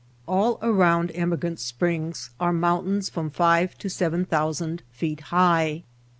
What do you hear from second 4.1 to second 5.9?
thousand feet high.